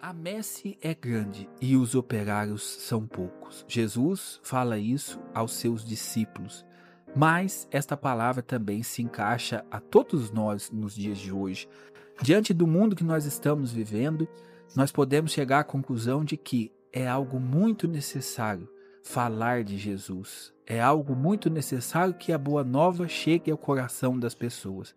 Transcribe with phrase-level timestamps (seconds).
[0.00, 3.64] A messe é grande e os operários são poucos.
[3.66, 6.64] Jesus fala isso aos seus discípulos.
[7.14, 11.66] Mas esta palavra também se encaixa a todos nós nos dias de hoje.
[12.22, 14.28] Diante do mundo que nós estamos vivendo,
[14.74, 18.68] nós podemos chegar à conclusão de que é algo muito necessário
[19.02, 20.52] falar de Jesus.
[20.66, 24.94] É algo muito necessário que a boa nova chegue ao coração das pessoas.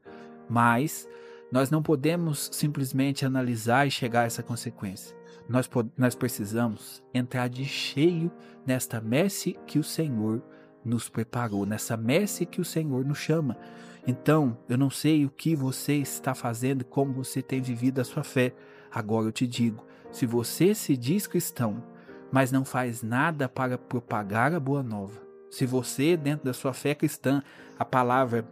[0.50, 1.08] Mas
[1.52, 5.16] nós não podemos simplesmente analisar e chegar a essa consequência.
[5.48, 8.32] Nós, nós precisamos entrar de cheio
[8.66, 10.44] nesta messe que o Senhor
[10.86, 13.58] nos preparou, nessa messe que o Senhor nos chama.
[14.06, 18.24] Então, eu não sei o que você está fazendo, como você tem vivido a sua
[18.24, 18.54] fé.
[18.92, 21.84] Agora eu te digo: se você se diz cristão,
[22.32, 26.94] mas não faz nada para propagar a boa nova, se você, dentro da sua fé
[26.94, 27.42] cristã,
[27.78, 28.48] a palavra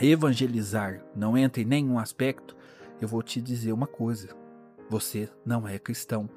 [0.00, 2.56] evangelizar não entra em nenhum aspecto,
[3.00, 4.28] eu vou te dizer uma coisa:
[4.88, 6.28] você não é cristão.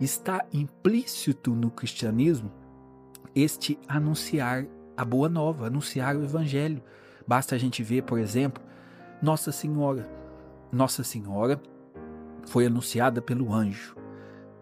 [0.00, 2.50] Está implícito no cristianismo
[3.34, 6.82] este anunciar a boa nova, anunciar o evangelho.
[7.26, 8.62] Basta a gente ver, por exemplo,
[9.22, 10.08] Nossa Senhora.
[10.70, 11.60] Nossa Senhora
[12.46, 13.96] foi anunciada pelo anjo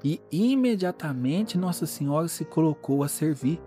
[0.02, 3.60] e imediatamente Nossa Senhora se colocou a servir.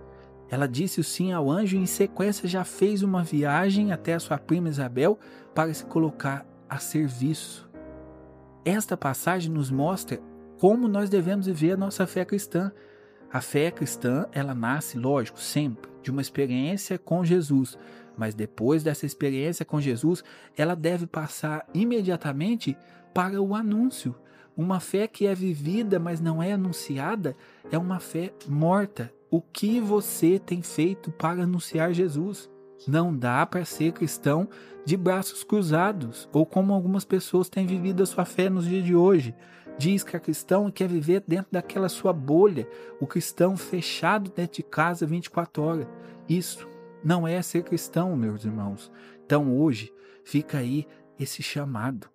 [0.49, 4.19] Ela disse o sim ao anjo e, em sequência, já fez uma viagem até a
[4.19, 5.17] sua prima Isabel
[5.53, 7.69] para se colocar a serviço.
[8.65, 10.21] Esta passagem nos mostra
[10.59, 12.71] como nós devemos viver a nossa fé cristã.
[13.31, 17.77] A fé cristã, ela nasce, lógico, sempre de uma experiência com Jesus,
[18.15, 20.23] mas depois dessa experiência com Jesus,
[20.55, 22.77] ela deve passar imediatamente
[23.13, 24.15] para o anúncio.
[24.55, 27.35] Uma fé que é vivida, mas não é anunciada,
[27.71, 29.11] é uma fé morta.
[29.33, 32.51] O que você tem feito para anunciar Jesus?
[32.87, 34.47] Não dá para ser cristão
[34.85, 38.95] de braços cruzados, ou como algumas pessoas têm vivido a sua fé nos dias de
[38.95, 39.33] hoje
[39.75, 44.57] diz que é cristão e quer viver dentro daquela sua bolha, o cristão fechado dentro
[44.57, 45.87] de casa 24 horas.
[46.29, 46.69] Isso
[47.03, 48.91] não é ser cristão, meus irmãos.
[49.25, 49.91] Então hoje
[50.23, 50.85] fica aí
[51.19, 52.07] esse chamado.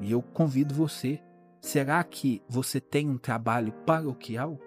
[0.00, 1.20] E eu convido você.
[1.60, 4.60] Será que você tem um trabalho paroquial?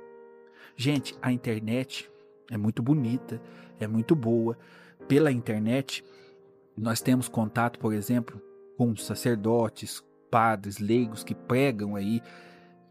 [0.76, 2.10] Gente, a internet
[2.52, 3.42] é muito bonita,
[3.80, 4.58] é muito boa.
[5.08, 6.04] Pela internet,
[6.78, 8.42] nós temos contato, por exemplo,
[8.78, 12.22] com sacerdotes, padres, leigos que pregam aí,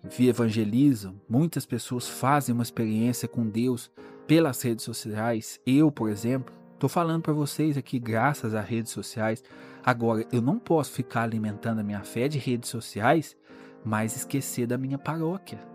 [0.08, 1.20] que evangelizam.
[1.28, 3.90] Muitas pessoas fazem uma experiência com Deus
[4.26, 5.60] pelas redes sociais.
[5.66, 9.44] Eu, por exemplo, estou falando para vocês aqui graças às redes sociais.
[9.84, 13.36] Agora, eu não posso ficar alimentando a minha fé de redes sociais,
[13.84, 15.73] mas esquecer da minha paróquia.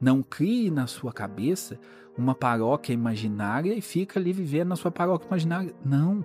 [0.00, 1.78] Não crie na sua cabeça
[2.16, 5.74] uma paróquia imaginária e fica ali vivendo na sua paróquia imaginária.
[5.84, 6.24] Não.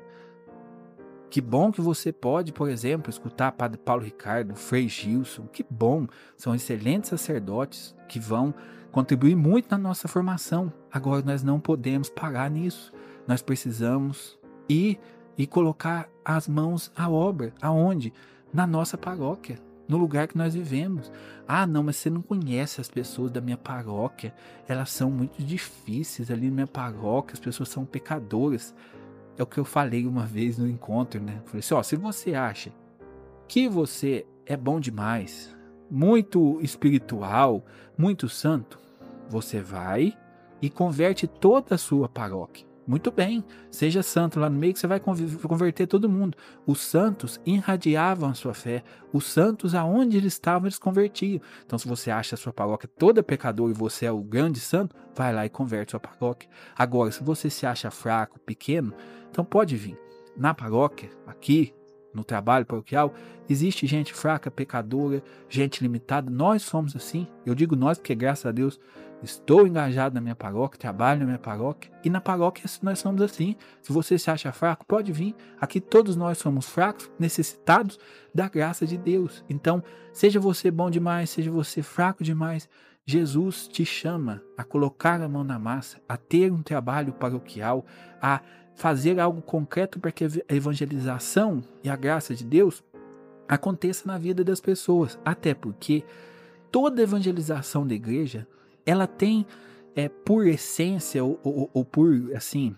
[1.29, 5.45] Que bom que você pode, por exemplo, escutar Padre Paulo Ricardo, Frei Gilson.
[5.47, 8.53] Que bom, são excelentes sacerdotes que vão
[8.91, 10.73] contribuir muito na nossa formação.
[10.91, 12.91] Agora nós não podemos parar nisso.
[13.27, 14.99] Nós precisamos ir
[15.37, 17.53] e colocar as mãos à obra.
[17.61, 18.11] Aonde?
[18.51, 21.11] Na nossa paróquia, no lugar que nós vivemos.
[21.47, 24.31] Ah, não, mas você não conhece as pessoas da minha paróquia.
[24.67, 28.73] Elas são muito difíceis ali na minha paróquia, as pessoas são pecadoras.
[29.35, 31.41] É o que eu falei uma vez no encontro, né?
[31.45, 32.71] falei assim: ó, se você acha
[33.47, 35.55] que você é bom demais,
[35.89, 37.65] muito espiritual,
[37.97, 38.77] muito santo,
[39.27, 40.15] você vai
[40.61, 42.68] e converte toda a sua paróquia.
[42.89, 46.35] Muito bem, seja santo lá no meio que você vai converter todo mundo.
[46.65, 48.83] Os santos irradiavam a sua fé.
[49.13, 51.39] Os santos, aonde eles estavam, eles convertiam.
[51.63, 54.95] Então, se você acha a sua paróquia toda pecadora e você é o grande santo,
[55.13, 56.49] vai lá e converte sua paróquia.
[56.75, 58.91] Agora, se você se acha fraco, pequeno,
[59.29, 59.95] então pode vir.
[60.35, 61.75] Na paróquia, aqui,
[62.11, 63.13] no trabalho paroquial,
[63.47, 66.31] existe gente fraca, pecadora, gente limitada.
[66.31, 67.27] Nós somos assim.
[67.45, 68.79] Eu digo nós porque, graças a Deus,
[69.21, 71.91] estou engajado na minha paróquia, trabalho na minha paróquia.
[72.03, 73.55] E na paróquia nós somos assim.
[73.81, 75.35] Se você se acha fraco, pode vir.
[75.59, 77.99] Aqui todos nós somos fracos, necessitados
[78.33, 79.43] da graça de Deus.
[79.49, 82.69] Então, seja você bom demais, seja você fraco demais,
[83.05, 87.83] Jesus te chama a colocar a mão na massa, a ter um trabalho paroquial,
[88.21, 88.39] a
[88.75, 92.83] fazer algo concreto para que a evangelização e a graça de Deus
[93.47, 95.17] aconteça na vida das pessoas.
[95.25, 96.03] Até porque
[96.71, 98.47] toda evangelização da igreja,
[98.89, 99.45] ela tem
[99.95, 102.75] é, por essência ou, ou, ou por assim,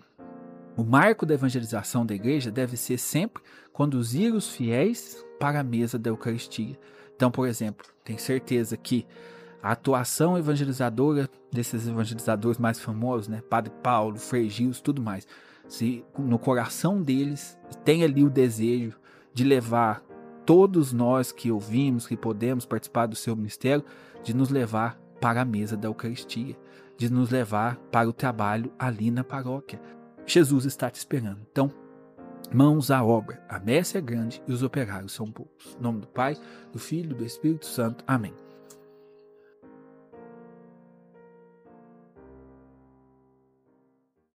[0.76, 3.42] o marco da evangelização da igreja deve ser sempre
[3.72, 6.78] conduzir os fiéis para a mesa da Eucaristia.
[7.16, 9.06] Então, por exemplo, tenho certeza que
[9.62, 14.50] a atuação evangelizadora desses evangelizadores mais famosos, né, Padre Paulo, Frei
[14.82, 15.26] tudo mais,
[15.66, 18.98] se no coração deles tem ali o desejo
[19.32, 20.02] de levar
[20.44, 23.84] todos nós que ouvimos, que podemos participar do seu ministério,
[24.22, 26.58] de nos levar para a mesa da Eucaristia,
[26.98, 29.80] de nos levar para o trabalho ali na paróquia.
[30.26, 31.40] Jesus está te esperando.
[31.50, 31.72] Então,
[32.52, 33.40] mãos à obra.
[33.48, 35.76] A messe é grande e os operários são poucos.
[35.78, 36.36] Em nome do Pai,
[36.72, 38.02] do Filho e do Espírito Santo.
[38.04, 38.34] Amém.